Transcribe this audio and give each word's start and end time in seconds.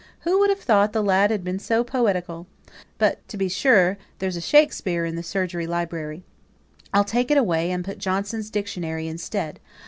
"Who 0.21 0.39
would 0.39 0.49
have 0.49 0.59
thought 0.59 0.93
the 0.93 1.03
lad 1.03 1.29
had 1.29 1.43
been 1.43 1.59
so 1.59 1.83
poetical? 1.83 2.47
but, 2.97 3.19
to 3.27 3.37
be 3.37 3.47
sure, 3.47 3.99
there's 4.17 4.35
a 4.35 4.41
'Shakspeare' 4.41 5.05
in 5.05 5.15
the 5.15 5.21
surgery 5.21 5.67
library: 5.67 6.23
I'll 6.91 7.03
take 7.03 7.29
it 7.29 7.37
away 7.37 7.69
and 7.69 7.85
put 7.85 7.99
'Johnson's 7.99 8.49
Dictionary' 8.49 9.07
instead. 9.07 9.59